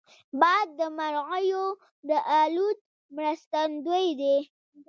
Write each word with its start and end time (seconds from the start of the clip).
باد 0.39 0.67
د 0.79 0.81
مرغیو 0.97 1.65
د 2.09 2.11
الوت 2.39 2.79
مرستندوی 3.15 4.07
دی 4.19 4.37